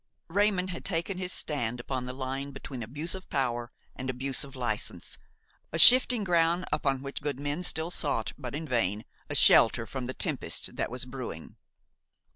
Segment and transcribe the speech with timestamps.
[0.29, 4.55] Raymon had taken his stand upon the line between abuse of power and abuse of
[4.55, 5.19] licence,
[5.71, 10.07] a shifting ground upon which good men still sought, but in vain, a shelter from
[10.07, 11.55] the tempest that was brewing.